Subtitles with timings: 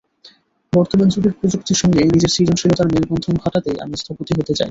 [0.73, 4.59] বর্তমান যুগের প্রযুক্তির সঙ্গে নিজের সৃজনশীলতার মেলবন্ধন ঘটাতেই আমি স্থপতি হতে চাই।